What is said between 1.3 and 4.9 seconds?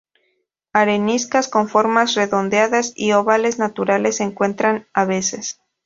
con formas redondeadas y ovales naturales se encuentran